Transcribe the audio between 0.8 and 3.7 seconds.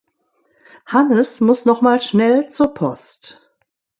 Hannes muss noch mal schnell zur Post.